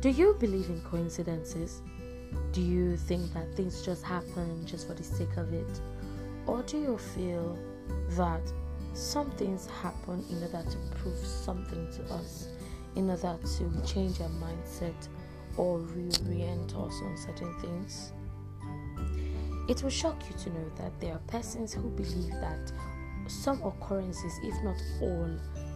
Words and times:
Do 0.00 0.08
you 0.08 0.34
believe 0.40 0.70
in 0.70 0.80
coincidences? 0.80 1.82
Do 2.52 2.62
you 2.62 2.96
think 2.96 3.34
that 3.34 3.54
things 3.54 3.84
just 3.84 4.02
happen 4.02 4.64
just 4.64 4.86
for 4.88 4.94
the 4.94 5.04
sake 5.04 5.36
of 5.36 5.52
it? 5.52 5.80
Or 6.46 6.62
do 6.62 6.78
you 6.78 6.96
feel 6.96 7.58
that 8.12 8.40
some 8.94 9.30
things 9.32 9.66
happen 9.66 10.24
in 10.30 10.42
order 10.42 10.64
to 10.70 10.96
prove 10.96 11.18
something 11.18 11.92
to 11.92 12.14
us, 12.14 12.48
in 12.96 13.10
order 13.10 13.38
to 13.58 13.82
change 13.86 14.22
our 14.22 14.30
mindset 14.30 15.08
or 15.58 15.80
reorient 15.80 16.70
us 16.70 16.94
on 17.04 17.16
certain 17.18 17.54
things? 17.60 18.12
It 19.68 19.82
will 19.82 19.90
shock 19.90 20.22
you 20.30 20.36
to 20.44 20.50
know 20.50 20.70
that 20.76 20.98
there 20.98 21.12
are 21.12 21.22
persons 21.26 21.74
who 21.74 21.90
believe 21.90 22.32
that 22.40 22.72
some 23.28 23.62
occurrences, 23.62 24.32
if 24.42 24.54
not 24.64 24.82
all, 25.02 25.30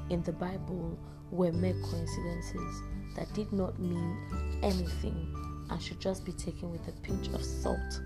in 0.09 0.23
the 0.23 0.33
Bible 0.33 0.99
were 1.35 1.53
mere 1.53 1.75
coincidences 1.83 2.83
that 3.17 3.33
did 3.35 3.53
not 3.53 3.79
mean 3.79 4.17
anything 4.63 5.35
and 5.71 5.83
should 5.83 6.01
just 6.01 6.25
be 6.25 6.33
taken 6.33 6.71
with 6.71 6.87
a 6.89 6.93
pinch 7.03 7.29
of 7.29 7.45
salt. 7.45 8.01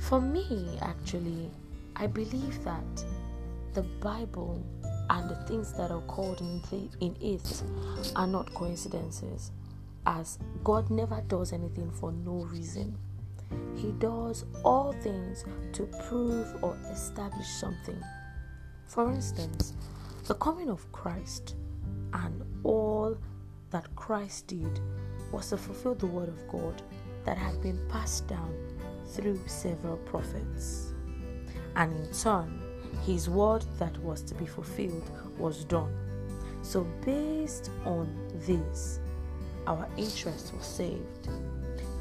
For 0.00 0.20
me, 0.20 0.78
actually, 0.80 1.50
I 1.96 2.06
believe 2.06 2.62
that 2.64 3.04
the 3.74 3.82
Bible 3.82 4.64
and 5.10 5.28
the 5.28 5.36
things 5.46 5.72
that 5.74 5.90
are 5.90 6.00
called 6.02 6.40
in, 6.40 6.62
the, 6.70 6.88
in 7.04 7.16
it 7.20 7.62
are 8.16 8.26
not 8.26 8.52
coincidences, 8.54 9.52
as 10.06 10.38
God 10.64 10.90
never 10.90 11.22
does 11.28 11.52
anything 11.52 11.90
for 11.90 12.12
no 12.12 12.44
reason. 12.44 12.96
He 13.76 13.92
does 13.92 14.44
all 14.64 14.92
things 15.02 15.44
to 15.72 15.88
prove 16.08 16.62
or 16.62 16.76
establish 16.90 17.48
something. 17.48 18.00
For 18.86 19.10
instance, 19.10 19.74
the 20.24 20.34
coming 20.34 20.70
of 20.70 20.90
Christ 20.92 21.56
and 22.14 22.44
all 22.62 23.16
that 23.70 23.94
Christ 23.96 24.46
did 24.46 24.80
was 25.32 25.50
to 25.50 25.56
fulfill 25.56 25.96
the 25.96 26.06
word 26.06 26.28
of 26.28 26.46
God 26.48 26.80
that 27.24 27.36
had 27.36 27.60
been 27.60 27.80
passed 27.88 28.28
down 28.28 28.54
through 29.08 29.40
several 29.46 29.96
prophets. 29.98 30.92
And 31.74 31.92
in 31.92 32.12
turn, 32.12 32.62
his 33.04 33.28
word 33.28 33.64
that 33.78 33.96
was 33.98 34.22
to 34.22 34.34
be 34.34 34.46
fulfilled 34.46 35.10
was 35.38 35.64
done. 35.64 35.92
So, 36.62 36.84
based 37.04 37.70
on 37.84 38.08
this, 38.46 39.00
our 39.66 39.88
interest 39.96 40.52
was 40.54 40.66
saved. 40.66 41.28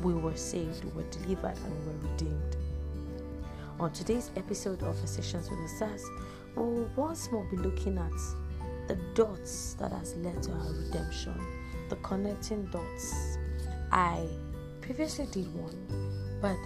We 0.03 0.13
were 0.13 0.35
saved, 0.35 0.83
we 0.83 0.91
were 0.91 1.09
delivered, 1.09 1.57
and 1.57 1.79
we 1.79 1.93
were 1.93 2.11
redeemed. 2.11 2.57
On 3.79 3.91
today's 3.91 4.29
episode 4.35 4.83
of 4.83 4.95
Sessions 5.07 5.49
with 5.49 5.59
the 5.59 5.85
we 6.55 6.63
will 6.63 6.89
once 6.95 7.31
more 7.31 7.45
be 7.45 7.57
looking 7.57 7.97
at 7.97 8.11
the 8.87 8.95
dots 9.13 9.75
that 9.75 9.91
has 9.91 10.15
led 10.17 10.41
to 10.43 10.51
our 10.51 10.73
redemption, 10.73 11.39
the 11.89 11.95
connecting 11.97 12.65
dots. 12.65 13.37
I 13.91 14.27
previously 14.81 15.27
did 15.31 15.53
one, 15.55 16.39
but 16.41 16.57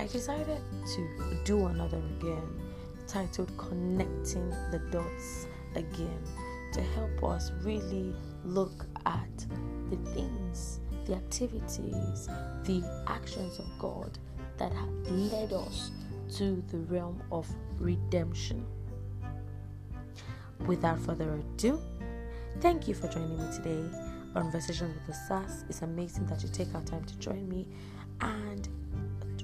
I 0.00 0.06
decided 0.06 0.60
to 0.94 1.42
do 1.44 1.66
another 1.66 2.00
again, 2.18 2.60
titled 3.06 3.50
Connecting 3.58 4.50
the 4.70 4.80
Dots 4.90 5.46
Again, 5.74 6.22
to 6.72 6.80
help 6.80 7.24
us 7.24 7.50
really 7.62 8.14
look 8.44 8.86
at 9.06 9.46
the 9.90 9.96
things, 10.12 10.80
the 11.06 11.14
activities, 11.14 12.28
the 12.64 13.04
actions 13.08 13.58
of 13.58 13.66
God 13.78 14.18
that 14.58 14.72
have 14.72 15.10
led 15.10 15.52
us 15.52 15.90
to 16.36 16.62
the 16.68 16.78
realm 16.78 17.22
of 17.30 17.46
redemption 17.78 18.64
without 20.66 20.98
further 21.00 21.34
ado, 21.34 21.80
thank 22.60 22.88
you 22.88 22.94
for 22.94 23.08
joining 23.08 23.38
me 23.38 23.52
today 23.52 23.84
on 24.34 24.50
with 24.50 24.66
the 25.06 25.14
SAS. 25.28 25.64
It's 25.68 25.82
amazing 25.82 26.26
that 26.26 26.42
you 26.42 26.48
take 26.48 26.74
our 26.74 26.82
time 26.82 27.04
to 27.04 27.18
join 27.18 27.48
me. 27.48 27.66
And 28.20 28.68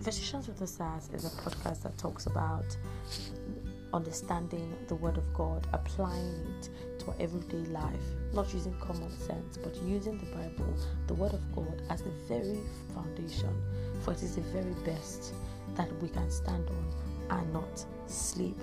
Conversations 0.08 0.48
with 0.48 0.58
the 0.58 0.66
SAS 0.66 1.10
is 1.12 1.26
a 1.26 1.42
podcast 1.42 1.82
that 1.82 1.98
talks 1.98 2.24
about 2.24 2.64
understanding 3.92 4.74
the 4.86 4.94
Word 4.94 5.18
of 5.18 5.34
God, 5.34 5.66
applying 5.74 6.46
it 6.58 6.70
to 7.00 7.08
our 7.08 7.14
everyday 7.20 7.70
life, 7.70 8.00
not 8.32 8.54
using 8.54 8.72
common 8.80 9.10
sense, 9.18 9.58
but 9.58 9.76
using 9.82 10.16
the 10.16 10.24
Bible, 10.34 10.74
the 11.08 11.12
Word 11.12 11.34
of 11.34 11.54
God, 11.54 11.82
as 11.90 12.00
the 12.00 12.10
very 12.26 12.58
foundation, 12.94 13.54
for 14.00 14.12
it 14.12 14.22
is 14.22 14.36
the 14.36 14.40
very 14.40 14.72
best 14.86 15.34
that 15.76 15.92
we 16.00 16.08
can 16.08 16.30
stand 16.30 16.66
on 16.70 17.38
and 17.38 17.52
not 17.52 17.84
sleep. 18.06 18.58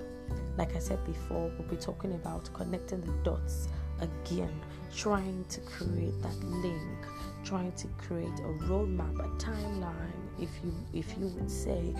Like 0.56 0.74
I 0.74 0.78
said 0.78 1.04
before, 1.04 1.50
we'll 1.58 1.68
be 1.68 1.76
talking 1.76 2.12
about 2.14 2.48
connecting 2.54 3.02
the 3.02 3.12
dots 3.22 3.68
again, 4.00 4.60
trying 4.94 5.44
to 5.50 5.60
create 5.60 6.20
that 6.22 6.44
link, 6.44 7.06
trying 7.44 7.72
to 7.72 7.86
create 7.98 8.38
a 8.40 8.64
roadmap, 8.64 9.18
a 9.18 9.28
timeline, 9.38 10.12
if 10.40 10.48
you 10.64 10.74
if 10.92 11.16
you 11.18 11.26
would 11.28 11.50
say, 11.50 11.94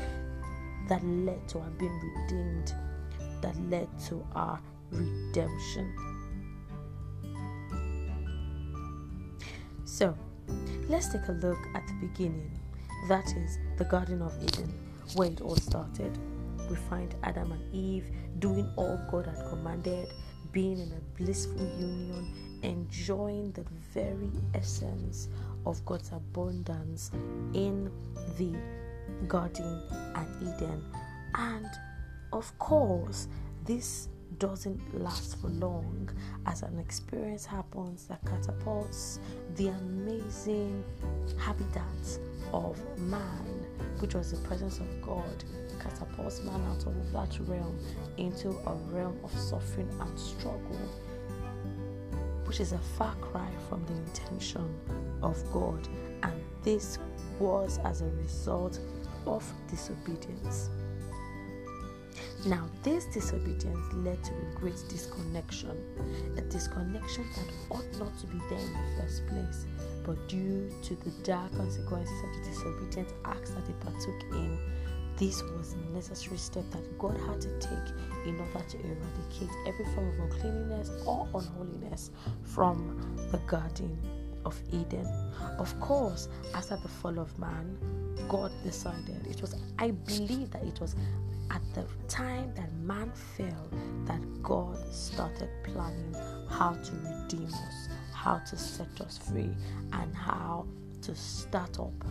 that 0.89 1.05
led 1.05 1.47
to 1.49 1.59
our 1.59 1.71
being 1.71 2.01
redeemed, 2.01 2.75
that 3.43 3.57
led 3.69 3.89
to 4.07 4.25
our 4.35 4.61
redemption. 4.91 5.95
So, 9.85 10.17
let's 10.89 11.09
take 11.09 11.29
a 11.29 11.33
look 11.33 11.59
at 11.75 11.87
the 11.87 12.07
beginning. 12.07 12.51
That 13.09 13.27
is 13.37 13.59
the 13.79 13.85
Garden 13.85 14.23
of 14.23 14.33
Eden, 14.43 14.73
where 15.15 15.29
it 15.29 15.41
all 15.41 15.57
started 15.57 16.19
we 16.69 16.77
find 16.77 17.15
Adam 17.23 17.53
and 17.53 17.75
Eve 17.75 18.11
doing 18.39 18.71
all 18.77 18.99
God 19.11 19.27
had 19.27 19.49
commanded, 19.49 20.09
being 20.53 20.79
in 20.79 20.93
a 20.93 21.23
blissful 21.23 21.67
union, 21.79 22.61
enjoying 22.63 23.53
the 23.53 23.65
very 23.93 24.31
essence 24.55 25.29
of 25.65 25.85
God's 25.85 26.13
abundance 26.13 27.11
in 27.55 27.91
the 28.37 28.55
Garden 29.29 29.83
at 30.15 30.29
Eden. 30.41 30.85
And 31.35 31.69
of 32.33 32.57
course, 32.59 33.29
this 33.65 34.09
doesn't 34.39 35.03
last 35.03 35.41
for 35.41 35.49
long 35.49 36.11
as 36.47 36.63
an 36.63 36.79
experience 36.79 37.47
happens 37.47 38.07
that 38.07 38.21
catapults 38.27 39.21
the 39.55 39.69
amazing 39.69 40.85
habitat 41.39 42.19
of 42.53 42.79
man, 42.99 43.67
which 43.99 44.15
was 44.15 44.33
the 44.33 44.49
presence 44.49 44.79
of 44.79 45.03
God, 45.03 45.45
catapults 45.89 46.43
man 46.43 46.61
out 46.67 46.87
of 46.87 47.13
that 47.13 47.39
realm 47.49 47.79
into 48.17 48.51
a 48.51 48.75
realm 48.91 49.19
of 49.23 49.31
suffering 49.39 49.89
and 50.01 50.19
struggle, 50.19 50.79
which 52.45 52.61
is 52.61 52.73
a 52.73 52.79
far 52.99 53.15
cry 53.17 53.49
from 53.69 53.85
the 53.87 53.95
intention 53.95 54.75
of 55.23 55.37
God. 55.53 55.87
And 56.23 56.33
this 56.63 56.99
was 57.39 57.79
as 57.85 58.03
a 58.03 58.09
result 58.23 58.81
of 59.27 59.45
disobedience. 59.71 60.71
Now, 62.47 62.69
this 62.83 63.07
disobedience 63.07 63.93
led 63.93 64.23
to 64.25 64.33
a 64.33 64.55
great 64.55 64.83
disconnection, 64.89 65.77
a 66.37 66.41
disconnection 66.43 67.25
that 67.35 67.77
ought 67.77 67.99
not 67.99 68.17
to 68.21 68.27
be 68.27 68.39
there 68.49 68.59
in 68.59 68.73
the 68.73 69.03
first 69.03 69.27
place, 69.27 69.67
but 70.05 70.29
due 70.29 70.71
to 70.83 70.95
the 70.95 71.11
dire 71.25 71.49
consequences 71.57 72.15
of 72.23 72.45
the 72.45 72.51
disobedient 72.51 73.09
acts 73.25 73.51
that 73.51 73.67
they 73.67 73.73
partook 73.85 74.23
in, 74.33 74.59
this 75.17 75.43
was 75.43 75.75
a 75.75 75.95
necessary 75.95 76.37
step 76.37 76.65
that 76.73 76.99
God 76.99 77.17
had 77.27 77.41
to 77.41 77.59
take 77.59 77.95
in 78.27 78.39
order 78.39 78.67
to 78.69 78.79
eradicate 78.81 79.51
every 79.67 79.85
form 79.95 80.09
of 80.09 80.19
uncleanness 80.21 80.91
or 81.07 81.27
unholiness 81.35 82.11
from 82.43 83.01
the 83.33 83.39
Garden 83.47 83.99
of 84.45 84.59
Eden. 84.73 85.07
Of 85.59 85.79
course, 85.81 86.29
after 86.55 86.77
the 86.77 86.89
fall 86.89 87.19
of 87.19 87.37
man, 87.39 87.79
God 88.29 88.53
decided 88.63 89.27
it 89.27 89.41
was, 89.41 89.55
I 89.79 89.91
believe 89.91 90.51
that 90.51 90.65
it 90.65 90.81
was 90.81 90.95
at 91.51 91.63
the 91.75 91.87
time 92.09 92.53
that 92.55 92.73
man 92.75 93.11
fell 93.37 93.71
that 94.05 94.21
God 94.43 94.77
started 94.93 95.49
planning 95.65 96.15
how 96.49 96.75
to 96.75 96.93
redeem 96.93 97.47
us, 97.47 97.89
how 98.13 98.39
to 98.39 98.57
set 98.57 99.01
us 99.01 99.19
free, 99.19 99.55
and 99.93 100.15
how 100.15 100.67
to 101.03 101.15
start 101.15 101.79
up 101.79 102.05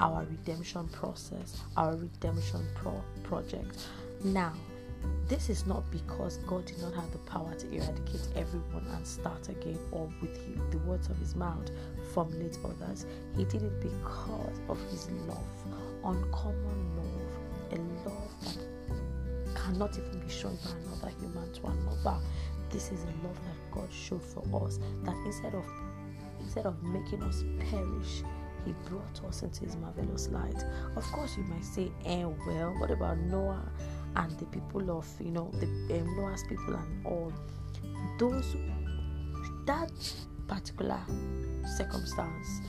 our 0.00 0.24
redemption 0.24 0.88
process, 0.88 1.60
our 1.76 1.96
redemption 1.96 2.66
pro- 2.74 3.04
project. 3.24 3.86
Now, 4.24 4.52
this 5.28 5.50
is 5.50 5.66
not 5.66 5.88
because 5.90 6.38
God 6.38 6.64
did 6.66 6.80
not 6.80 6.94
have 6.94 7.10
the 7.12 7.18
power 7.18 7.54
to 7.54 7.66
eradicate 7.68 8.28
everyone 8.34 8.86
and 8.94 9.06
start 9.06 9.48
again, 9.48 9.78
or 9.92 10.08
with 10.20 10.70
the 10.70 10.78
words 10.78 11.08
of 11.08 11.16
his 11.18 11.34
mouth 11.34 11.70
formulate 12.12 12.58
others. 12.64 13.06
He 13.36 13.44
did 13.44 13.62
it 13.62 13.80
because 13.80 14.60
of 14.68 14.80
his 14.90 15.10
love, 15.26 15.44
uncommon 16.04 16.96
love, 16.96 17.72
a 17.72 18.08
love 18.08 18.30
that 18.44 19.54
cannot 19.54 19.98
even 19.98 20.20
be 20.20 20.28
shown 20.32 20.56
by 20.64 20.70
another 20.86 21.12
human 21.20 21.52
to 21.52 21.66
another. 21.66 22.18
This 22.70 22.90
is 22.90 23.02
a 23.02 23.26
love 23.26 23.38
that 23.44 23.70
God 23.72 23.88
showed 23.92 24.22
for 24.22 24.42
us. 24.64 24.78
That 25.04 25.16
instead 25.26 25.54
of 25.54 25.64
instead 26.40 26.66
of 26.66 26.82
making 26.82 27.22
us 27.22 27.44
perish, 27.70 28.22
he 28.64 28.74
brought 28.88 29.24
us 29.26 29.42
into 29.42 29.64
his 29.64 29.76
marvelous 29.76 30.28
light. 30.28 30.64
Of 30.96 31.04
course, 31.12 31.36
you 31.36 31.44
might 31.44 31.64
say, 31.64 31.90
eh, 32.04 32.24
well, 32.46 32.74
what 32.78 32.90
about 32.90 33.18
Noah 33.18 33.70
and 34.16 34.30
the 34.38 34.46
people 34.46 34.90
of, 34.90 35.06
you 35.20 35.30
know, 35.30 35.50
the 35.54 35.66
um, 36.00 36.16
Noah's 36.16 36.44
people 36.48 36.74
and 36.74 37.06
all? 37.06 37.32
Those 38.18 38.56
that 39.66 39.92
particular 40.46 41.00
circumstance 41.76 42.60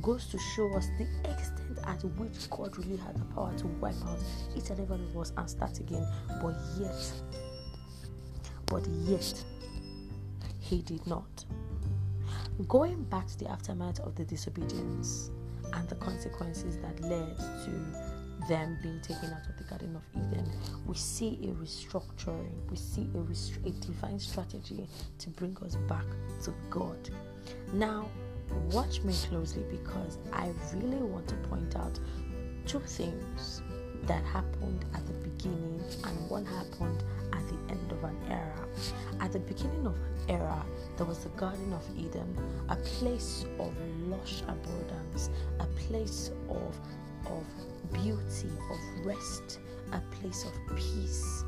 goes 0.00 0.26
to 0.26 0.38
show 0.38 0.72
us 0.74 0.88
the 0.98 1.06
extent 1.30 1.78
at 1.84 2.02
which 2.18 2.48
God 2.50 2.76
really 2.78 2.96
had 2.96 3.16
the 3.16 3.24
power 3.34 3.52
to 3.58 3.66
wipe 3.66 3.94
out 4.06 4.18
each 4.56 4.70
and 4.70 4.80
every 4.80 4.96
one 4.96 5.04
of 5.04 5.16
us 5.16 5.32
and 5.36 5.48
start 5.48 5.78
again. 5.80 6.06
But 6.40 6.54
yet, 6.78 7.12
but 8.66 8.86
yet, 8.86 9.44
He 10.60 10.82
did 10.82 11.06
not. 11.06 11.44
Going 12.68 13.04
back 13.04 13.26
to 13.26 13.38
the 13.38 13.50
aftermath 13.50 14.00
of 14.00 14.14
the 14.14 14.24
disobedience 14.24 15.30
and 15.74 15.86
the 15.90 15.94
consequences 15.96 16.78
that 16.78 16.98
led 17.00 17.36
to 17.36 18.48
them 18.48 18.78
being 18.82 18.98
taken 19.02 19.30
out 19.30 19.46
of 19.46 19.58
the 19.58 19.64
Garden 19.64 19.94
of 19.94 20.02
Eden, 20.14 20.50
we 20.86 20.94
see 20.94 21.38
a 21.42 21.62
restructuring, 21.62 22.54
we 22.70 22.76
see 22.76 23.08
a, 23.14 23.68
a 23.68 23.70
divine 23.72 24.18
strategy 24.18 24.88
to 25.18 25.30
bring 25.30 25.54
us 25.66 25.76
back 25.86 26.06
to 26.44 26.54
God. 26.70 27.10
Now, 27.74 28.08
watch 28.72 29.02
me 29.02 29.12
closely 29.28 29.64
because 29.70 30.16
I 30.32 30.50
really 30.72 31.02
want 31.02 31.28
to 31.28 31.34
point 31.48 31.76
out 31.76 32.00
two 32.66 32.80
things 32.80 33.60
that 34.04 34.24
happened 34.24 34.86
at 34.94 35.06
the 35.06 35.12
beginning 35.12 35.84
and 36.04 36.30
one 36.30 36.46
happened 36.46 37.04
end 37.70 37.92
of 37.92 38.04
an 38.04 38.16
era. 38.28 38.66
At 39.20 39.32
the 39.32 39.38
beginning 39.38 39.86
of 39.86 39.94
an 39.94 40.16
era, 40.28 40.64
there 40.96 41.06
was 41.06 41.18
the 41.18 41.28
Garden 41.30 41.72
of 41.72 41.82
Eden, 41.98 42.36
a 42.68 42.76
place 42.76 43.44
of 43.58 43.72
lush 44.08 44.42
abundance, 44.42 45.30
a 45.60 45.66
place 45.88 46.30
of 46.48 46.78
of 47.26 47.44
beauty, 47.92 48.48
of 48.70 49.06
rest, 49.06 49.58
a 49.92 50.00
place 50.16 50.44
of 50.44 50.76
peace. 50.76 51.44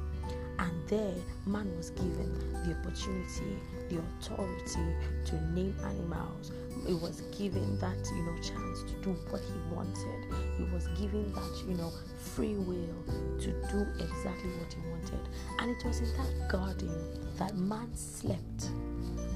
And 0.59 0.73
there, 0.89 1.15
man 1.47 1.71
was 1.77 1.91
given 1.91 2.35
the 2.65 2.75
opportunity, 2.77 3.59
the 3.89 3.99
authority 3.99 4.97
to 5.27 5.41
name 5.53 5.77
animals. 5.85 6.51
It 6.87 7.01
was 7.01 7.23
given 7.37 7.79
that, 7.79 7.99
you 8.15 8.23
know, 8.23 8.35
chance 8.37 8.83
to 8.85 8.95
do 9.03 9.11
what 9.31 9.41
he 9.43 9.75
wanted. 9.75 10.25
He 10.57 10.65
was 10.65 10.87
given 10.99 11.33
that, 11.33 11.63
you 11.67 11.75
know, 11.75 11.93
free 12.17 12.55
will 12.55 13.05
to 13.41 13.47
do 13.47 13.87
exactly 14.03 14.51
what 14.51 14.73
he 14.73 14.81
wanted. 14.91 15.29
And 15.59 15.71
it 15.71 15.85
was 15.85 16.01
in 16.01 16.13
that 16.17 16.49
garden 16.49 16.93
that 17.37 17.57
man 17.57 17.95
slept. 17.95 18.71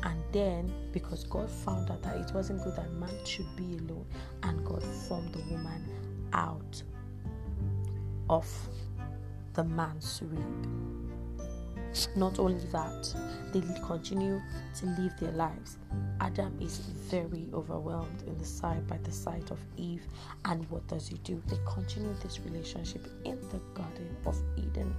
And 0.05 0.19
then, 0.33 0.73
because 0.93 1.25
God 1.25 1.51
found 1.51 1.91
out 1.91 2.03
that 2.03 2.17
it 2.17 2.35
wasn't 2.35 2.63
good 2.65 2.77
that 2.77 2.93
man 2.95 3.15
should 3.25 3.55
be 3.57 3.79
alone, 3.79 4.07
and 4.43 4.65
God 4.65 4.83
formed 4.83 5.33
the 5.33 5.41
woman 5.51 5.85
out 6.33 6.83
of 8.29 8.49
the 9.55 9.65
man's 9.65 10.23
rib. 10.25 11.12
Not 12.17 12.39
only 12.39 12.65
that, 12.73 13.15
they 13.53 13.61
continue 13.87 14.41
to 14.77 14.87
live 14.87 15.13
their 15.21 15.33
lives. 15.33 15.77
Adam 16.21 16.57
is 16.61 16.79
very 16.79 17.49
overwhelmed 17.53 18.23
in 18.27 18.39
the 18.39 18.45
sight 18.45 18.87
by 18.87 18.99
the 18.99 19.13
sight 19.13 19.51
of 19.51 19.59
Eve, 19.77 20.05
and 20.47 20.69
what 20.71 20.87
does 20.89 21.09
he 21.09 21.19
do? 21.19 21.43
They 21.49 21.59
continue 21.67 22.15
this 22.23 22.41
relationship 22.41 23.07
in 23.25 23.39
the 23.51 23.61
Garden 23.75 24.17
of 24.25 24.37
Eden. 24.57 24.95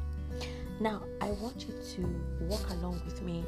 Now, 0.80 1.04
I 1.22 1.32
want 1.32 1.66
you 1.68 1.74
to 1.96 2.46
walk 2.46 2.70
along 2.72 3.02
with 3.06 3.22
me 3.22 3.44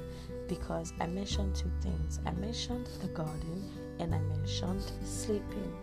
because 0.48 0.94
I 1.00 1.08
mentioned 1.08 1.56
two 1.56 1.72
things. 1.82 2.20
I 2.26 2.32
mentioned 2.32 2.88
the 3.02 3.08
garden 3.08 3.70
and 4.00 4.14
I 4.14 4.20
mentioned 4.20 4.92
sleeping. 5.04 5.74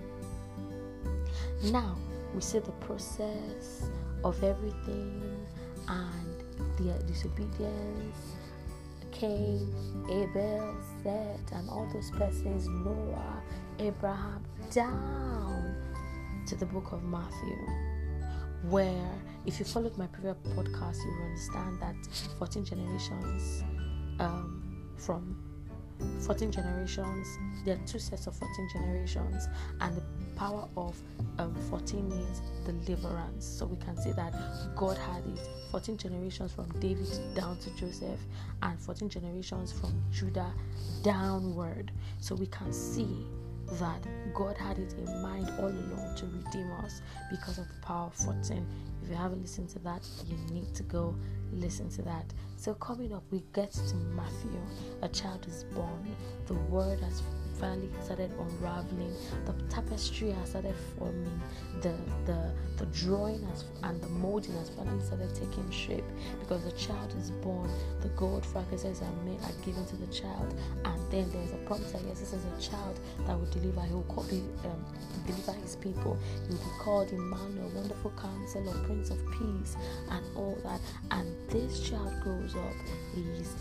Now, 1.64 1.96
we 2.34 2.40
see 2.40 2.60
the 2.60 2.72
process 2.72 3.90
of 4.24 4.42
everything 4.42 5.46
and 5.88 6.41
the 6.76 6.92
disobedience 7.06 8.36
Cain, 9.12 9.72
Abel, 10.10 10.74
Seth, 11.02 11.52
and 11.52 11.68
all 11.70 11.88
those 11.92 12.10
persons, 12.10 12.66
Noah, 12.66 13.42
Abraham, 13.78 14.42
down 14.72 15.76
to 16.46 16.56
the 16.56 16.66
book 16.66 16.92
of 16.92 17.04
Matthew, 17.04 17.56
where 18.68 19.10
if 19.46 19.58
you 19.58 19.64
followed 19.64 19.96
my 19.96 20.06
previous 20.08 20.36
podcast, 20.56 20.96
you 21.04 21.10
will 21.10 21.26
understand 21.26 21.80
that 21.80 21.94
14 22.38 22.64
generations 22.64 23.62
um, 24.18 24.88
from 24.96 25.36
14 26.26 26.50
generations, 26.50 27.38
there 27.64 27.76
are 27.76 27.86
two 27.86 27.98
sets 27.98 28.26
of 28.26 28.34
14 28.34 28.68
generations, 28.72 29.46
and 29.80 29.96
the 29.96 30.02
power 30.42 30.68
of 30.76 30.96
um, 31.38 31.54
14 31.70 32.08
means 32.08 32.42
deliverance. 32.64 33.46
So 33.46 33.66
we 33.66 33.76
can 33.76 33.96
say 33.96 34.12
that 34.12 34.34
God 34.74 34.98
had 34.98 35.24
it 35.26 35.48
14 35.70 35.96
generations 35.96 36.52
from 36.52 36.68
David 36.80 37.08
down 37.34 37.58
to 37.58 37.70
Joseph, 37.76 38.18
and 38.62 38.78
14 38.80 39.08
generations 39.08 39.72
from 39.72 40.02
Judah 40.10 40.52
downward. 41.04 41.92
So 42.18 42.34
we 42.34 42.46
can 42.46 42.72
see 42.72 43.24
that 43.78 44.04
God 44.34 44.58
had 44.58 44.78
it 44.78 44.94
in 44.94 45.22
mind 45.22 45.48
all 45.60 45.68
along 45.68 46.14
to 46.16 46.26
redeem 46.26 46.70
us 46.84 47.00
because 47.30 47.58
of 47.58 47.68
the 47.68 47.80
power 47.80 48.08
of 48.08 48.14
14. 48.14 48.66
If 49.02 49.08
you 49.10 49.14
haven't 49.14 49.42
listened 49.42 49.68
to 49.70 49.78
that, 49.80 50.06
you 50.26 50.36
need 50.52 50.74
to 50.74 50.82
go 50.82 51.14
listen 51.52 51.88
to 51.90 52.02
that. 52.02 52.32
So, 52.56 52.74
coming 52.74 53.12
up, 53.12 53.24
we 53.30 53.42
get 53.52 53.72
to 53.72 53.94
Matthew. 54.14 54.60
A 55.02 55.08
child 55.08 55.46
is 55.48 55.64
born, 55.64 56.14
the 56.46 56.54
word 56.54 57.00
has 57.00 57.22
finally 57.62 57.88
started 58.02 58.32
unraveling. 58.40 59.14
The 59.46 59.54
tapestry 59.70 60.32
has 60.32 60.50
started 60.50 60.74
forming. 60.98 61.40
The 61.80 61.94
the 62.26 62.50
the 62.76 62.86
drawing 62.86 63.40
has 63.46 63.64
and 63.84 64.02
the 64.02 64.08
molding 64.08 64.52
has 64.54 64.70
finally 64.70 65.02
started 65.04 65.32
taking 65.34 65.70
shape 65.70 66.04
because 66.40 66.64
the 66.64 66.72
child 66.72 67.14
is 67.18 67.30
born. 67.30 67.70
The 68.00 68.08
gold 68.10 68.44
frankincense 68.44 69.00
are 69.00 69.24
made 69.24 69.40
are 69.42 69.64
given 69.64 69.86
to 69.86 69.96
the 69.96 70.08
child, 70.08 70.54
and 70.84 71.12
then 71.12 71.30
there's 71.30 71.52
a 71.52 71.62
promise 71.68 71.92
that 71.92 72.02
yes, 72.06 72.18
this 72.18 72.32
is 72.32 72.42
a 72.44 72.70
child 72.70 72.98
that 73.26 73.38
will 73.38 73.50
deliver. 73.50 73.80
He 73.82 73.94
will 73.94 74.02
call, 74.02 74.24
be, 74.24 74.42
um, 74.64 74.84
deliver 75.24 75.52
his 75.52 75.76
people. 75.76 76.18
He 76.48 76.54
will 76.54 76.64
be 76.64 76.70
called 76.80 77.12
Emmanuel, 77.12 77.70
Wonderful 77.74 78.12
Counselor, 78.20 78.74
Prince 78.84 79.10
of 79.10 79.18
Peace, 79.30 79.76
and 80.10 80.24
all 80.36 80.58
that. 80.64 80.80
And 81.12 81.28
this 81.48 81.88
child 81.88 82.12
grows 82.24 82.56
up. 82.56 82.74
He 83.14 83.22
is 83.40 83.54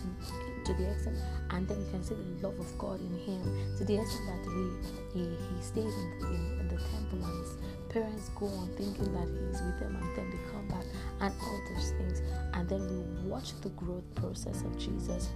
to 0.66 0.74
the 0.74 0.92
extent, 0.92 1.18
and 1.52 1.68
then 1.68 1.80
you 1.80 1.88
can 1.92 2.04
see 2.04 2.16
the 2.16 2.48
love 2.48 2.60
of 2.60 2.78
God 2.78 3.00
in 3.00 3.18
him. 3.19 3.42
To 3.78 3.86
the 3.86 4.00
extent 4.00 4.28
that 4.28 4.52
he 4.52 5.19
he, 5.19 5.25
he 5.25 5.62
stays 5.62 5.94
in, 5.94 6.12
in, 6.22 6.60
in 6.60 6.68
the 6.68 6.78
temple 6.78 7.25
and 7.25 7.46
his 7.46 7.58
parents 7.90 8.30
go 8.30 8.46
on 8.48 8.69
thinking 8.78 9.12
that 9.13 9.28
he's 9.28 9.62
with 9.62 9.80
them 9.80 9.98
and 10.02 10.16
then 10.16 10.30
they 10.30 10.52
come 10.52 10.68
back 10.68 10.86
and 11.19 11.34
all 11.42 11.62
those 11.74 11.92
things. 11.92 12.22
And 12.54 12.69
then 12.69 12.88
we 12.88 13.30
watch 13.30 13.60
the 13.62 13.69
growth 13.69 14.04
process 14.16 14.62
of 14.62 14.78
Jesus 14.78 15.30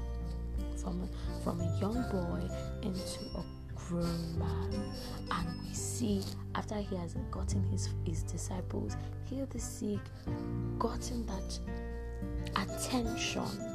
from 0.81 1.01
a, 1.03 1.43
from 1.43 1.59
a 1.59 1.79
young 1.79 2.01
boy 2.11 2.47
into 2.81 3.19
a 3.37 3.43
grown 3.75 4.39
man. 4.39 4.93
And 5.31 5.61
we 5.61 5.73
see 5.73 6.21
after 6.55 6.75
he 6.75 6.95
has 6.95 7.15
gotten 7.31 7.63
his 7.63 7.89
his 8.05 8.23
disciples 8.23 8.95
heal 9.25 9.45
the 9.49 9.59
sick 9.59 9.99
gotten 10.79 11.25
that 11.25 11.59
attention 12.55 13.74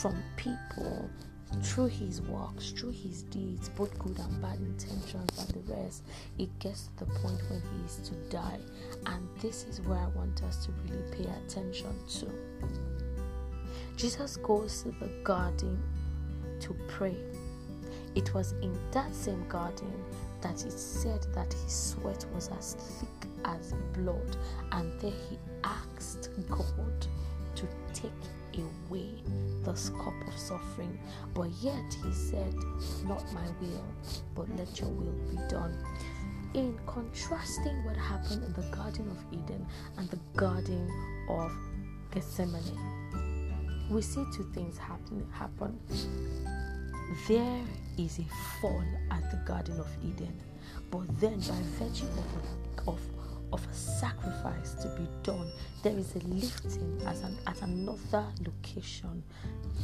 from 0.00 0.22
people 0.36 1.10
through 1.62 1.86
his 1.86 2.20
works, 2.22 2.72
through 2.72 2.90
his 2.90 3.22
deeds, 3.24 3.68
both 3.70 3.96
good 3.98 4.18
and 4.18 4.42
bad 4.42 4.58
intentions, 4.58 5.38
and 5.38 5.48
the 5.48 5.72
rest, 5.72 6.02
it 6.38 6.58
gets 6.58 6.88
to 6.98 7.04
the 7.04 7.06
point 7.20 7.40
when 7.48 7.60
he 7.60 7.84
is 7.84 8.08
to 8.08 8.14
die. 8.28 8.58
And 9.06 9.28
this 9.40 9.64
is 9.64 9.80
where 9.82 9.98
I 9.98 10.08
want 10.08 10.42
us 10.42 10.66
to 10.66 10.72
really 10.82 11.02
pay 11.12 11.30
attention 11.46 11.94
to. 12.18 12.30
Jesus 13.96 14.36
goes 14.38 14.82
to 14.82 14.90
the 14.90 15.10
garden 15.22 15.80
to 16.60 16.74
pray. 16.88 17.16
It 18.14 18.34
was 18.34 18.52
in 18.62 18.76
that 18.92 19.14
same 19.14 19.46
garden 19.48 19.92
that 20.40 20.64
it 20.64 20.72
said 20.72 21.24
that 21.34 21.52
his 21.52 21.72
sweat 21.72 22.24
was 22.34 22.48
as 22.58 22.74
thick 22.74 23.30
as 23.44 23.74
blood, 23.92 24.36
and 24.72 25.00
there 25.00 25.12
he 25.30 25.38
asked 25.62 26.30
God 26.48 27.06
to 27.54 27.68
take 27.92 28.12
away 28.54 29.10
this 29.64 29.90
cup 29.90 30.14
of 30.26 30.38
suffering. 30.38 30.98
But 31.34 31.50
yet 31.60 31.96
he 32.04 32.12
said, 32.12 32.54
Not 33.04 33.24
my 33.32 33.46
will, 33.60 33.84
but 34.34 34.48
let 34.56 34.80
your 34.80 34.90
will 34.90 35.12
be 35.30 35.36
done. 35.48 35.76
In 36.54 36.78
contrasting 36.86 37.84
what 37.84 37.96
happened 37.96 38.44
in 38.44 38.52
the 38.52 38.68
Garden 38.76 39.10
of 39.10 39.18
Eden 39.32 39.66
and 39.96 40.08
the 40.08 40.20
Garden 40.36 40.88
of 41.28 41.52
Gethsemane, 42.12 42.78
we 43.90 44.02
see 44.02 44.24
two 44.34 44.44
things 44.54 44.78
happen. 44.78 45.26
happen. 45.32 45.78
There 47.28 47.62
is 47.98 48.18
a 48.18 48.24
fall 48.60 48.84
at 49.10 49.30
the 49.30 49.36
Garden 49.44 49.78
of 49.78 49.88
Eden, 50.02 50.40
but 50.90 51.08
then 51.20 51.38
by 51.40 51.60
virtue 51.78 52.06
of, 52.06 52.88
of 52.88 53.00
of 53.54 53.64
a 53.68 53.72
sacrifice 53.72 54.74
to 54.74 54.88
be 54.88 55.06
done, 55.22 55.48
there 55.84 55.96
is 55.96 56.16
a 56.16 56.18
lifting 56.26 57.00
as 57.06 57.22
an, 57.22 57.38
at 57.46 57.62
another 57.62 58.26
location. 58.44 59.22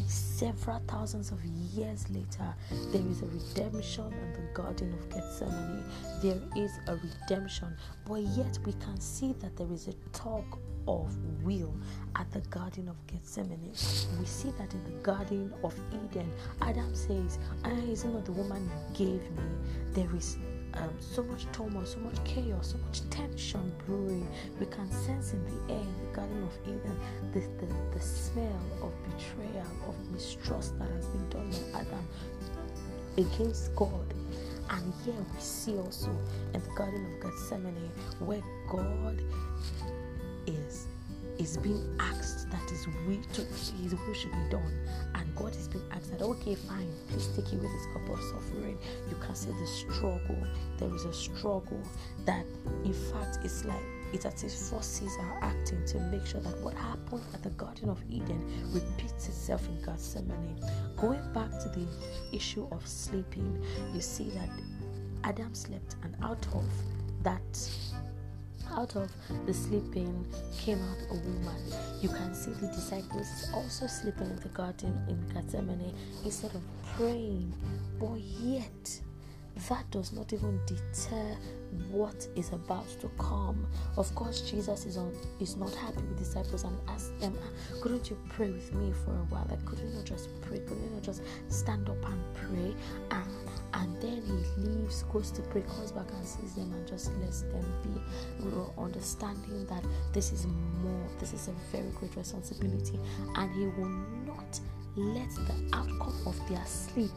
Several 0.09 0.83
thousands 0.89 1.31
of 1.31 1.43
years 1.45 2.05
later, 2.11 2.53
there 2.93 3.07
is 3.09 3.23
a 3.23 3.27
redemption 3.27 4.13
in 4.13 4.33
the 4.33 4.53
Garden 4.55 4.93
of 4.93 5.09
Gethsemane. 5.09 5.85
There 6.21 6.41
is 6.57 6.73
a 6.89 6.97
redemption, 6.97 7.77
but 8.05 8.23
yet 8.23 8.59
we 8.67 8.73
can 8.73 9.01
see 9.01 9.35
that 9.35 9.57
there 9.57 9.73
is 9.73 9.87
a 9.87 9.93
talk 10.13 10.59
of 10.89 11.17
will 11.45 11.73
at 12.17 12.29
the 12.33 12.41
Garden 12.51 12.89
of 12.89 12.97
Gethsemane. 13.07 13.71
We 14.19 14.27
see 14.27 14.51
that 14.59 14.75
in 14.75 14.83
the 14.83 14.99
Garden 15.03 15.53
of 15.63 15.79
Eden, 15.93 16.29
Adam 16.61 16.93
says, 16.93 17.39
ah, 17.65 17.71
Is 17.71 18.05
not 18.05 18.25
the 18.25 18.33
woman 18.33 18.69
you 18.99 19.07
gave 19.07 19.31
me? 19.31 19.45
There 19.93 20.17
is 20.17 20.39
um, 20.75 20.91
so 21.01 21.23
much 21.23 21.47
turmoil, 21.53 21.85
so 21.85 21.99
much 22.01 22.23
chaos, 22.25 22.73
so 22.73 22.79
much 22.79 23.09
tension 23.11 23.73
brewing. 23.87 24.27
We 24.59 24.67
can 24.67 24.91
sense 24.91 25.33
in 25.33 25.45
the 25.45 25.75
air, 25.75 25.87
the 26.09 26.17
Garden 26.17 26.43
of 26.43 26.69
Eden, 26.69 26.99
the, 27.33 27.41
the, 27.65 27.73
the 27.93 28.01
smell 28.01 28.63
of 28.83 28.93
betrayal, 29.05 29.67
of 29.89 30.11
mistrust 30.11 30.79
that 30.79 30.89
has 30.91 31.07
been 31.07 31.29
done 31.31 31.51
by 31.73 31.81
Adam 31.81 32.07
against 33.17 33.75
God. 33.75 34.15
And 34.71 34.95
here 35.05 35.15
we 35.15 35.41
see 35.41 35.77
also 35.77 36.11
in 36.55 36.63
the 36.63 36.71
Garden 36.77 37.05
of 37.07 37.21
Gethsemane 37.23 37.91
where 38.21 38.43
God 38.69 39.21
is 40.47 40.87
is 41.41 41.57
being 41.57 41.97
asked 41.99 42.51
that 42.51 42.69
his 42.69 42.87
will 42.87 43.23
to 43.33 44.15
should 44.15 44.33
be 44.33 44.51
done. 44.51 44.87
And 45.15 45.35
god 45.35 45.57
is 45.57 45.69
being 45.69 45.85
asked 45.91 46.11
that 46.13 46.23
okay 46.23 46.55
fine 46.55 46.93
please 47.09 47.29
take 47.29 47.53
away 47.53 47.63
this 47.63 47.87
cup 47.93 48.09
of 48.11 48.21
suffering. 48.25 48.79
You 49.09 49.17
can 49.17 49.35
see 49.35 49.51
the 49.51 49.67
struggle. 49.67 50.39
There 50.79 50.95
is 50.95 51.05
a 51.05 51.13
struggle 51.13 51.83
that 52.27 52.45
in 52.85 52.93
fact 52.93 53.39
it's 53.43 53.65
like 53.65 53.81
it's 54.13 54.27
as 54.27 54.43
if 54.43 54.53
forces 54.53 55.17
are 55.21 55.39
acting 55.41 55.85
to 55.87 56.01
make 56.01 56.27
sure 56.27 56.41
that 56.41 56.59
what 56.61 56.75
happened 56.75 57.23
at 57.33 57.43
the 57.43 57.51
Garden 57.51 57.89
of 57.89 58.03
Eden 58.11 58.45
repeats 58.73 59.29
itself 59.29 59.67
in 59.69 59.81
Gethsemane. 59.83 60.61
Going 60.97 61.23
back 61.33 61.51
to 61.61 61.69
the 61.69 61.87
issue 62.33 62.67
of 62.73 62.87
sleeping, 62.87 63.65
you 63.95 64.01
see 64.01 64.31
that 64.31 64.49
Adam 65.23 65.55
slept, 65.55 65.95
and 66.03 66.17
out 66.25 66.45
of 66.55 66.65
that 67.23 67.71
out 68.73 68.97
of 68.97 69.11
the 69.47 69.55
sleeping 69.55 70.27
came 70.59 70.79
out 70.79 70.99
a 71.11 71.15
woman. 71.15 71.63
You 72.01 72.09
can 72.09 72.35
see 72.35 72.53
the 72.53 72.67
disciples 72.69 73.51
also 73.55 73.87
sleeping 73.87 74.31
in 74.31 74.37
the 74.37 74.49
garden 74.49 74.99
in 75.09 75.29
Gethsemane 75.35 75.95
instead 76.25 76.55
of 76.55 76.63
praying, 76.97 77.53
but 77.99 78.19
yet 78.21 79.01
that 79.69 79.91
does 79.91 80.13
not 80.13 80.33
even 80.33 80.61
deter 80.67 81.37
what 81.91 82.27
is 82.37 82.53
about 82.53 82.89
to 83.01 83.09
come. 83.19 83.67
Of 83.97 84.15
course, 84.15 84.41
Jesus 84.43 84.87
is 84.87 84.97
on 84.97 85.13
is 85.39 85.57
not 85.57 85.75
happy 85.75 86.03
with 86.03 86.19
disciples 86.19 86.65
and 86.65 86.77
asked 86.89 87.19
them, 87.21 87.37
ah, 87.43 87.81
Couldn't 87.83 88.11
you 88.11 88.19
pray 88.31 88.51
with 88.51 88.73
me 88.75 88.93
for 89.05 89.13
a 89.13 89.25
while? 89.31 89.47
Like, 89.49 89.65
couldn't 89.65 89.95
you 89.95 90.03
just 90.03 90.29
pray? 90.43 90.59
Couldn't 90.61 90.95
you 90.95 91.01
just 91.01 91.23
stand 91.49 91.89
up 91.89 92.05
and 92.05 92.23
pray? 92.35 92.75
And 93.11 93.31
and 93.75 94.03
then 94.03 94.23
he 94.23 94.63
leaves, 94.63 95.05
goes 95.05 95.31
to 95.33 95.43
pray, 95.43 95.63
comes 95.63 95.93
back 95.93 96.07
and 96.13 96.27
sees 96.27 96.55
them 96.55 96.73
and 96.73 96.87
just 96.87 97.13
lets 97.19 97.43
them 97.43 97.65
be. 97.83 98.01
Understanding 98.79 99.67
that 99.67 99.85
this 100.13 100.33
is 100.33 100.47
more, 100.83 101.07
this 101.19 101.33
is 101.33 101.49
a 101.49 101.53
very 101.71 101.89
great 101.91 102.15
responsibility, 102.17 102.99
and 103.37 103.53
he 103.55 103.67
will 103.81 103.89
not 104.27 104.61
let 104.97 105.31
the 105.47 105.71
outcome 105.73 106.15
of 106.27 106.37
their 106.49 106.65
sleep 106.67 107.13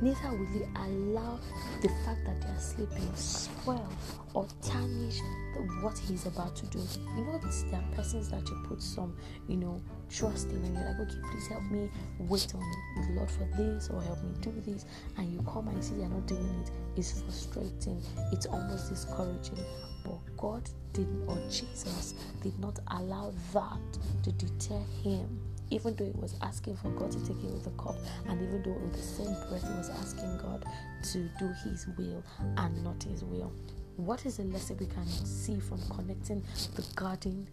neither 0.00 0.30
will 0.36 0.46
he 0.46 0.62
allow 0.76 1.38
the 1.82 1.88
fact 2.04 2.24
that 2.24 2.40
they 2.40 2.48
are 2.48 2.58
sleeping 2.58 3.14
spoil 3.14 3.88
or 4.34 4.46
tarnish 4.62 5.20
the, 5.54 5.60
what 5.82 5.98
he's 5.98 6.26
about 6.26 6.54
to 6.56 6.66
do. 6.66 6.78
You 7.16 7.24
know, 7.24 7.40
there 7.70 7.80
are 7.80 7.94
persons 7.94 8.28
that 8.30 8.48
you 8.48 8.62
put 8.68 8.82
some, 8.82 9.16
you 9.48 9.56
know, 9.56 9.80
trust 10.10 10.50
in, 10.50 10.56
and 10.56 10.74
you're 10.76 10.84
like, 10.84 11.00
okay, 11.00 11.20
please 11.30 11.46
help 11.48 11.62
me 11.64 11.90
wait 12.18 12.54
on 12.54 12.62
the 12.96 13.12
Lord 13.14 13.30
for 13.30 13.48
this, 13.56 13.88
or 13.90 14.02
help 14.02 14.22
me 14.22 14.30
do 14.40 14.52
this, 14.66 14.84
and 15.16 15.32
you 15.32 15.40
come 15.50 15.68
and 15.68 15.82
see 15.82 15.94
they're 15.94 16.08
not 16.08 16.26
doing 16.26 16.62
it. 16.64 16.70
It's 16.96 17.20
frustrating. 17.22 18.02
It's 18.32 18.46
almost 18.46 18.90
discouraging. 18.90 19.58
But 20.04 20.18
God 20.36 20.68
did, 20.92 21.08
or 21.26 21.36
Jesus 21.50 22.14
did 22.42 22.58
not 22.58 22.78
allow 22.88 23.32
that 23.52 23.98
to 24.22 24.32
deter 24.32 24.80
him 25.02 25.40
even 25.70 25.94
though 25.96 26.04
he 26.04 26.12
was 26.12 26.34
asking 26.42 26.76
for 26.76 26.90
God 26.90 27.10
to 27.12 27.20
take 27.20 27.42
away 27.42 27.60
the 27.62 27.70
cup, 27.70 27.96
and 28.28 28.40
even 28.40 28.62
though 28.62 28.78
with 28.80 28.92
the 28.92 29.02
same 29.02 29.34
breath 29.48 29.66
he 29.66 29.74
was 29.76 29.90
asking 29.90 30.36
God 30.38 30.64
to 31.12 31.28
do 31.38 31.52
his 31.64 31.86
will 31.98 32.22
and 32.56 32.84
not 32.84 33.02
his 33.02 33.24
will. 33.24 33.52
What 33.96 34.26
is 34.26 34.36
the 34.36 34.44
lesson 34.44 34.76
we 34.78 34.86
can 34.86 35.06
see 35.06 35.58
from 35.58 35.80
connecting 35.88 36.42
the 36.74 36.84
garden 36.94 37.46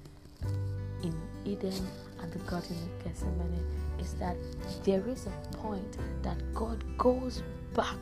in 1.03 1.13
Eden 1.45 1.73
and 2.21 2.31
the 2.31 2.39
garden 2.39 2.75
of 2.77 3.03
Gethsemane 3.03 3.65
is 3.99 4.13
that 4.15 4.35
there 4.83 5.07
is 5.07 5.27
a 5.27 5.57
point 5.57 5.97
that 6.21 6.37
God 6.53 6.83
goes 6.97 7.43
back 7.73 7.97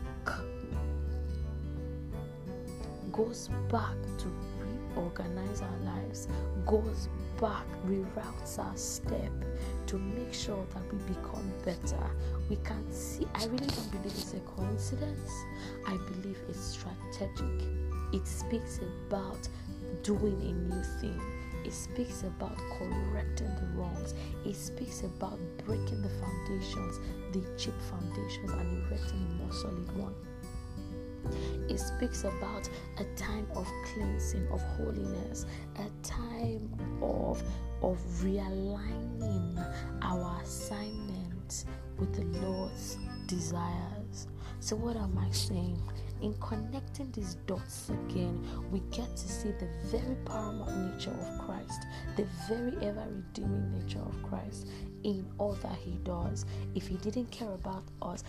goes 3.12 3.50
back 3.70 3.96
to 4.18 4.32
reorganize 4.96 5.62
our 5.62 5.77
lives, 5.80 6.27
goes 6.65 7.10
back, 7.41 7.65
reroutes 7.88 8.60
our 8.60 8.77
step 8.77 9.31
to 9.88 9.98
make 9.98 10.33
sure 10.33 10.63
that 10.74 10.83
we 10.93 11.00
become 11.13 11.51
better. 11.65 12.10
We 12.50 12.57
can 12.57 12.86
see, 12.91 13.27
I 13.33 13.45
really 13.45 13.65
don't 13.65 13.91
believe 13.91 14.13
it's 14.13 14.33
a 14.33 14.39
coincidence. 14.41 15.31
I 15.88 15.98
believe 15.98 16.38
it's 16.48 16.77
strategic. 16.77 17.67
It 18.13 18.27
speaks 18.27 18.79
about 18.79 19.50
doing 20.03 20.39
a 20.41 20.74
new 20.74 20.83
thing. 21.01 21.19
It 21.65 21.74
speaks 21.74 22.24
about 22.24 22.57
correcting 22.77 23.48
the 23.48 23.67
wrongs. 23.75 24.13
It 24.45 24.55
speaks 24.55 25.01
about 25.01 25.39
breaking 25.65 26.01
the 26.01 26.10
foundations, 26.10 27.00
the 27.33 27.43
cheap 27.57 27.74
foundations, 27.89 28.51
and 28.51 28.86
erecting 28.86 29.27
a 29.39 29.43
more 29.43 29.53
solid 29.53 29.98
one. 29.98 30.15
It 31.69 31.79
speaks 31.79 32.23
about 32.23 32.69
a 32.97 33.03
time 33.15 33.47
of 33.55 33.67
cleansing, 33.93 34.47
of 34.49 34.61
holiness, 34.61 35.45
a 35.77 35.89
time 36.05 36.69
of 37.01 37.41
of 37.81 37.97
realigning 38.21 39.73
our 40.01 40.41
assignment 40.43 41.65
with 41.97 42.13
the 42.13 42.39
Lord's 42.39 42.97
desires. 43.27 44.27
So, 44.59 44.75
what 44.75 44.95
am 44.95 45.17
I 45.17 45.31
saying? 45.31 45.81
In 46.21 46.35
connecting 46.35 47.11
these 47.11 47.35
dots 47.47 47.89
again, 47.89 48.45
we 48.71 48.79
get 48.91 49.15
to 49.15 49.27
see 49.27 49.49
the 49.51 49.67
very 49.85 50.15
paramount 50.25 50.93
nature 50.93 51.09
of 51.09 51.45
Christ, 51.47 51.87
the 52.15 52.27
very 52.47 52.77
ever 52.85 53.07
redeeming 53.09 53.71
nature 53.71 54.01
of 54.01 54.21
Christ 54.21 54.67
in 55.03 55.25
all 55.39 55.53
that 55.63 55.77
He 55.77 55.97
does. 56.03 56.45
If 56.75 56.87
He 56.87 56.97
didn't 56.97 57.31
care 57.31 57.51
about 57.51 57.83
us, 58.03 58.23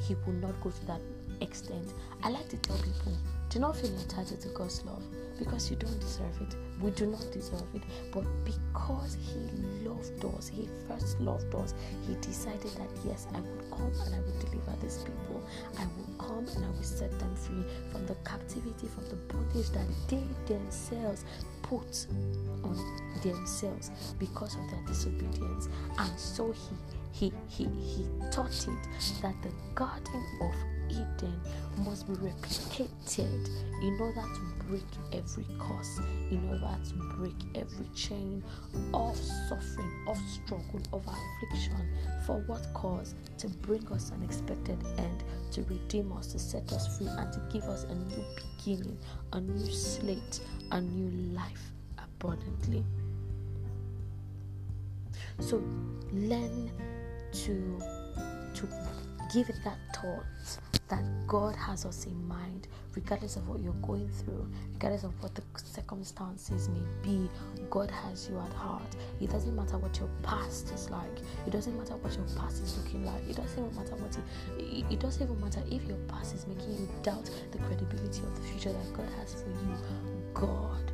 He 0.00 0.14
would 0.14 0.40
not 0.40 0.60
go 0.60 0.70
to 0.70 0.86
that 0.86 1.00
extent. 1.40 1.92
I 2.22 2.30
like 2.30 2.48
to 2.50 2.56
tell 2.58 2.76
people 2.76 3.16
do 3.52 3.58
not 3.58 3.76
feel 3.76 3.90
entitled 3.90 4.40
to 4.40 4.48
God's 4.48 4.82
love 4.86 5.02
because 5.38 5.70
you 5.70 5.76
don't 5.76 6.00
deserve 6.00 6.40
it. 6.40 6.56
We 6.80 6.90
do 6.92 7.04
not 7.04 7.30
deserve 7.32 7.66
it. 7.74 7.82
But 8.10 8.24
because 8.46 9.14
He 9.20 9.40
loved 9.86 10.24
us, 10.24 10.48
He 10.48 10.70
first 10.88 11.20
loved 11.20 11.54
us, 11.56 11.74
He 12.06 12.14
decided 12.14 12.70
that 12.78 12.88
yes, 13.04 13.26
I 13.34 13.40
would 13.40 13.70
come 13.70 13.92
and 14.06 14.14
I 14.14 14.20
would 14.20 14.38
deliver 14.38 14.72
these 14.80 15.04
people. 15.04 15.46
I 15.78 15.84
will 15.84 16.14
come 16.18 16.46
and 16.56 16.64
I 16.64 16.70
will 16.70 16.82
set 16.82 17.18
them 17.18 17.36
free 17.36 17.62
from 17.90 18.06
the 18.06 18.14
captivity, 18.24 18.86
from 18.86 19.06
the 19.10 19.16
bondage 19.16 19.68
that 19.70 19.86
they 20.08 20.22
themselves 20.46 21.26
put 21.60 22.06
on 22.64 23.20
themselves 23.22 23.90
because 24.18 24.54
of 24.54 24.70
their 24.70 24.80
disobedience. 24.86 25.68
And 25.98 26.18
so 26.18 26.52
He 26.52 26.74
he 27.12 27.32
he 27.48 27.64
he 27.64 28.06
taught 28.30 28.50
it 28.50 28.88
that 29.20 29.34
the 29.42 29.52
garden 29.74 30.24
of 30.40 30.54
Eden 30.92 31.40
must 31.78 32.06
be 32.06 32.14
replicated 32.14 33.48
in 33.82 33.98
order 34.00 34.20
to 34.20 34.64
break 34.66 34.84
every 35.12 35.46
curse, 35.58 35.98
in 36.30 36.46
order 36.48 36.76
to 36.88 36.94
break 37.16 37.34
every 37.54 37.86
chain 37.94 38.42
of 38.92 39.16
suffering, 39.48 39.90
of 40.06 40.18
struggle, 40.28 40.80
of 40.92 41.02
affliction. 41.06 41.88
For 42.26 42.40
what 42.46 42.66
cause? 42.74 43.14
To 43.38 43.48
bring 43.48 43.86
us 43.88 44.10
an 44.10 44.22
expected 44.22 44.78
end, 44.98 45.24
to 45.52 45.62
redeem 45.62 46.12
us, 46.12 46.28
to 46.28 46.38
set 46.38 46.72
us 46.72 46.98
free, 46.98 47.08
and 47.08 47.32
to 47.32 47.40
give 47.50 47.64
us 47.64 47.84
a 47.84 47.94
new 47.94 48.24
beginning, 48.58 48.98
a 49.32 49.40
new 49.40 49.72
slate, 49.72 50.40
a 50.70 50.80
new 50.80 51.34
life 51.34 51.72
abundantly. 51.98 52.84
So 55.40 55.62
learn 56.12 56.70
to 57.32 57.82
to 58.54 58.68
give 59.32 59.48
it 59.48 59.56
that 59.64 59.78
thought 59.96 60.24
that 60.88 61.02
God 61.26 61.56
has 61.56 61.86
us 61.86 62.04
in 62.04 62.28
mind, 62.28 62.68
regardless 62.94 63.36
of 63.36 63.48
what 63.48 63.60
you're 63.60 63.72
going 63.74 64.08
through, 64.10 64.46
regardless 64.74 65.04
of 65.04 65.22
what 65.22 65.34
the 65.34 65.42
circumstances 65.56 66.68
may 66.68 66.82
be. 67.02 67.30
God 67.70 67.90
has 67.90 68.28
you 68.28 68.38
at 68.38 68.52
heart. 68.52 68.94
It 69.18 69.30
doesn't 69.30 69.56
matter 69.56 69.78
what 69.78 69.98
your 69.98 70.10
past 70.22 70.70
is 70.74 70.90
like. 70.90 71.18
It 71.46 71.50
doesn't 71.50 71.76
matter 71.78 71.96
what 71.96 72.14
your 72.14 72.26
past 72.36 72.62
is 72.62 72.76
looking 72.76 73.06
like. 73.06 73.22
It 73.26 73.36
doesn't 73.36 73.58
even 73.58 73.74
matter 73.74 73.96
what 73.96 74.18
it, 74.58 74.84
it 74.90 75.00
doesn't 75.00 75.22
even 75.22 75.40
matter 75.40 75.62
if 75.70 75.82
your 75.84 75.96
past 76.08 76.34
is 76.34 76.46
making 76.46 76.72
you 76.72 76.88
doubt 77.02 77.30
the 77.52 77.58
credibility 77.58 78.20
of 78.20 78.34
the 78.36 78.42
future 78.48 78.72
that 78.72 78.92
God 78.92 79.08
has 79.18 79.32
for 79.32 79.48
you. 79.48 79.76
God 80.34 80.92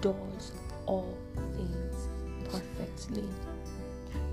does 0.00 0.52
all 0.86 1.16
things 1.54 2.08
perfectly. 2.50 3.28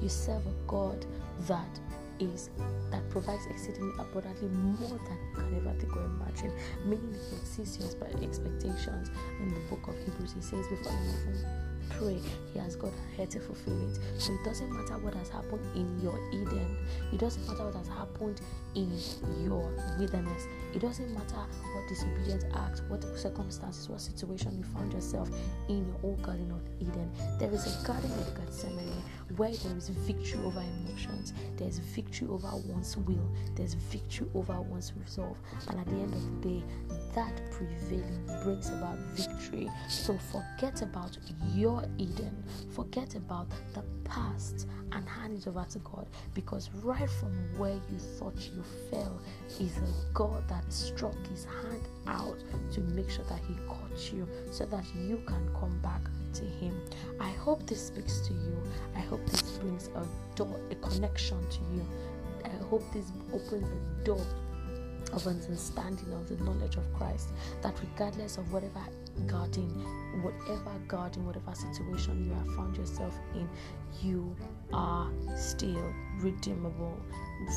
You 0.02 0.10
serve 0.10 0.46
a 0.46 0.54
God 0.68 1.06
that 1.48 1.80
is 2.20 2.50
that 2.92 3.10
provides 3.10 3.46
exceedingly 3.48 3.92
abundantly 4.00 4.48
more 4.50 4.78
than 4.78 5.18
you 5.30 5.36
can 5.36 5.56
ever 5.58 5.80
think 5.80 5.96
or 5.96 6.06
imagine, 6.06 6.52
meaning 6.86 7.16
he 7.30 7.36
exceeds 7.38 7.80
your 7.80 8.24
expectations. 8.24 9.10
In 9.40 9.50
the 9.50 9.60
book 9.70 9.88
of 9.88 9.98
Hebrews, 9.98 10.34
he 10.34 10.42
says, 10.42 10.68
Before 10.68 10.92
you 10.94 11.10
even 11.22 11.46
pray, 11.98 12.20
He 12.54 12.60
has 12.60 12.76
got 12.76 12.92
ahead 13.14 13.32
to 13.32 13.40
fulfill 13.40 13.90
it. 13.90 14.00
So 14.18 14.34
it 14.34 14.44
doesn't 14.44 14.72
matter 14.72 14.98
what 14.98 15.14
has 15.16 15.30
happened 15.30 15.66
in 15.76 16.00
your 16.02 16.20
Eden, 16.32 16.78
it 17.12 17.20
doesn't 17.20 17.46
matter 17.48 17.66
what 17.66 17.76
has 17.76 17.88
happened 17.88 18.42
in 18.76 18.92
your 19.44 19.72
wilderness, 19.98 20.48
it 20.74 20.80
doesn't 20.80 21.14
matter 21.14 21.36
what 21.36 21.88
disobedient 21.90 22.46
act, 22.56 22.82
what 22.88 23.04
circumstances, 23.18 23.90
what 23.90 24.02
situation 24.02 24.58
you 24.58 24.64
found 24.64 24.94
yourself 24.94 25.30
in 25.70 25.86
your 25.86 25.98
old 26.04 26.22
garden 26.22 26.52
of 26.52 26.62
Eden. 26.80 27.12
There 27.40 27.52
is 27.52 27.66
a 27.66 27.88
garden 27.88 28.12
of 28.12 28.36
Gethsemane 28.36 29.04
where 29.38 29.52
there 29.52 29.78
is 29.78 29.90
victory 29.90 30.40
over 30.44 30.62
emotions, 30.62 31.34
there's 31.58 31.80
victory 31.80 32.28
over 32.28 32.50
one's 32.66 32.98
will, 32.98 33.30
there's 33.56 33.74
victory 33.74 34.28
over 34.34 34.60
one's 34.62 34.92
resolve, 35.02 35.38
and 35.70 35.80
at 35.80 35.86
the 35.88 35.96
end 35.96 36.14
of 36.14 36.42
the 36.42 36.50
day, 36.50 36.64
that 37.16 37.42
prevailing 37.52 38.26
brings 38.44 38.70
about 38.70 38.98
victory. 39.14 39.70
So 39.90 40.18
forget 40.32 40.82
about 40.82 41.18
your 41.54 41.81
Eden, 41.98 42.44
forget 42.70 43.16
about 43.16 43.48
the 43.74 43.84
past, 44.04 44.68
and 44.92 45.08
hand 45.08 45.38
it 45.38 45.48
over 45.48 45.66
to 45.70 45.80
God 45.80 46.08
because 46.34 46.70
right 46.84 47.10
from 47.10 47.32
where 47.58 47.80
you 47.92 47.98
thought 47.98 48.36
you 48.54 48.64
fell 48.90 49.22
is 49.60 49.78
a 49.78 50.14
God 50.14 50.48
that 50.50 50.72
struck 50.72 51.16
his 51.28 51.46
hand 51.46 51.82
out 52.08 52.38
to 52.74 52.82
make 52.82 53.10
sure 53.10 53.26
that 53.26 53.40
he 53.48 53.56
caught 53.68 54.14
you 54.14 54.28
so 54.52 54.66
that 54.66 54.84
you 54.96 55.22
can 55.26 55.50
come 55.60 55.80
back 55.82 56.02
to 56.34 56.44
him. 56.44 56.80
I 57.20 57.30
hope 57.30 57.66
this 57.68 57.88
speaks 57.88 58.20
to 58.28 58.34
you. 58.34 58.62
I 58.96 59.00
hope 59.00 59.26
this 59.28 59.42
brings 59.58 59.90
a 59.96 60.06
door, 60.36 60.60
a 60.72 60.76
connection 60.76 61.38
to 61.50 61.60
you. 61.74 61.86
I 62.46 62.64
hope 62.66 62.84
this 62.94 63.12
opens 63.34 63.68
a 63.68 64.04
door 64.04 64.26
of 65.14 65.28
understanding 65.28 66.12
of 66.14 66.28
the 66.28 66.44
knowledge 66.44 66.76
of 66.76 66.94
Christ 66.94 67.30
that 67.62 67.76
regardless 67.82 68.38
of 68.38 68.52
whatever 68.52 68.82
garden, 69.28 69.70
whatever 70.22 70.72
garden, 70.88 71.26
whatever 71.26 71.54
situation 71.54 72.26
you 72.26 72.34
have 72.34 72.56
found 72.56 72.78
yourself 72.78 73.14
in, 73.36 73.48
you 74.02 74.36
are 74.74 75.12
still 75.36 75.94
redeemable. 76.20 76.98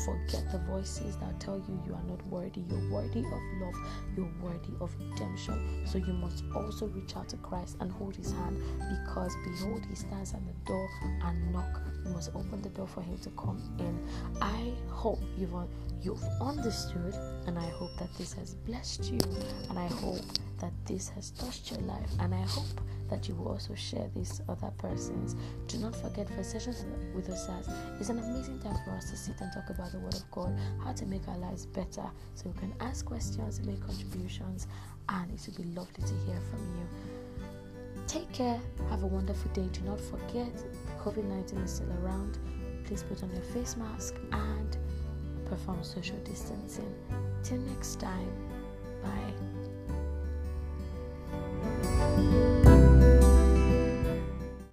Forget 0.03 0.51
the 0.51 0.57
voices 0.59 1.15
that 1.17 1.39
tell 1.39 1.57
you 1.57 1.81
you 1.85 1.93
are 1.93 2.03
not 2.03 2.25
worthy. 2.27 2.61
You're 2.69 2.89
worthy 2.91 3.19
of 3.19 3.41
love, 3.61 3.75
you're 4.17 4.31
worthy 4.41 4.73
of 4.81 4.93
redemption. 4.99 5.85
So 5.85 5.97
you 5.97 6.13
must 6.13 6.43
also 6.55 6.87
reach 6.87 7.15
out 7.15 7.29
to 7.29 7.37
Christ 7.37 7.77
and 7.79 7.91
hold 7.91 8.15
his 8.15 8.31
hand 8.31 8.61
because 8.79 9.33
behold, 9.43 9.85
he 9.87 9.95
stands 9.95 10.33
at 10.33 10.41
the 10.45 10.53
door 10.65 10.89
and 11.23 11.53
knock. 11.53 11.81
You 12.05 12.11
must 12.11 12.29
open 12.35 12.61
the 12.61 12.69
door 12.69 12.87
for 12.87 13.01
him 13.01 13.17
to 13.19 13.29
come 13.31 13.61
in. 13.79 14.07
I 14.41 14.73
hope 14.89 15.19
you've 15.37 15.55
you've 16.05 16.23
understood 16.39 17.15
and 17.47 17.57
I 17.57 17.67
hope 17.69 17.97
that 17.97 18.13
this 18.17 18.33
has 18.33 18.53
blessed 18.53 19.11
you 19.11 19.19
and 19.69 19.79
I 19.79 19.87
hope 19.87 20.21
that 20.59 20.71
this 20.85 21.09
has 21.09 21.31
touched 21.31 21.71
your 21.71 21.81
life 21.81 22.09
and 22.19 22.33
I 22.33 22.41
hope 22.43 22.79
that 23.09 23.27
you 23.27 23.35
will 23.35 23.49
also 23.49 23.73
share 23.75 24.07
this 24.15 24.41
other 24.47 24.71
persons. 24.77 25.35
Do 25.67 25.77
not 25.79 25.95
forget 25.95 26.29
for 26.29 26.43
sessions 26.43 26.85
with 27.15 27.29
us 27.29 27.49
it's 27.99 28.09
an 28.09 28.19
amazing 28.19 28.59
time 28.59 28.77
for 28.85 28.91
us 28.91 29.09
to 29.09 29.17
sit 29.17 29.41
and 29.41 29.51
talk 29.51 29.69
about 29.69 29.91
the 29.91 29.99
word 29.99 30.13
of 30.13 30.29
God, 30.31 30.55
how 30.83 30.93
to 30.93 31.05
make 31.07 31.27
our 31.27 31.37
lives 31.37 31.65
better 31.65 32.05
so 32.35 32.47
you 32.47 32.53
can 32.59 32.73
ask 32.79 33.05
questions, 33.05 33.61
make 33.65 33.83
contributions, 33.85 34.67
and 35.09 35.31
it 35.31 35.41
would 35.47 35.57
be 35.57 35.75
lovely 35.75 36.03
to 36.03 36.13
hear 36.25 36.39
from 36.51 36.59
you. 36.77 36.87
Take 38.07 38.31
care, 38.31 38.59
have 38.89 39.03
a 39.03 39.07
wonderful 39.07 39.51
day. 39.51 39.67
Do 39.71 39.81
not 39.81 39.99
forget 39.99 40.53
COVID 40.99 41.23
19 41.23 41.59
is 41.59 41.73
still 41.75 41.91
around. 42.03 42.37
Please 42.85 43.01
put 43.01 43.23
on 43.23 43.31
your 43.31 43.41
face 43.41 43.75
mask 43.75 44.15
and 44.31 44.77
perform 45.45 45.83
social 45.83 46.17
distancing. 46.23 46.93
Till 47.43 47.59
next 47.59 47.99
time, 47.99 48.31
bye. 49.03 49.33